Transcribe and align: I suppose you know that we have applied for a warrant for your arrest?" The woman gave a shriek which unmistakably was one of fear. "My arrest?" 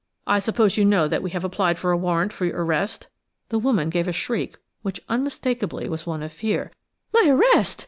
I 0.25 0.39
suppose 0.39 0.77
you 0.77 0.83
know 0.83 1.07
that 1.07 1.21
we 1.21 1.29
have 1.29 1.43
applied 1.43 1.77
for 1.77 1.91
a 1.91 1.95
warrant 1.95 2.33
for 2.33 2.45
your 2.45 2.65
arrest?" 2.65 3.07
The 3.49 3.59
woman 3.59 3.91
gave 3.91 4.07
a 4.07 4.11
shriek 4.11 4.57
which 4.81 5.01
unmistakably 5.07 5.87
was 5.87 6.07
one 6.07 6.23
of 6.23 6.33
fear. 6.33 6.71
"My 7.13 7.27
arrest?" 7.27 7.79